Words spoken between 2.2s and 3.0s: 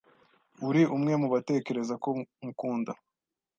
nkukunda